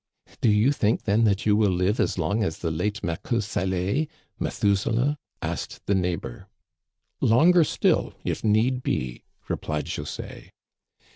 [0.41, 4.07] "Do you think, then, that you will live as long as the late Maqueue salé
[4.39, 5.19] [Methuselah]?"
[5.53, 6.47] asked the neighbor."
[7.31, 10.49] Longer still, if need be," replied José.